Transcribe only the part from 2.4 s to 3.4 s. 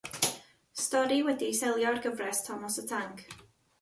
Tomos y Tanc.